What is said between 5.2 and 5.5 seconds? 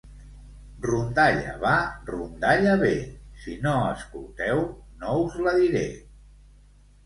us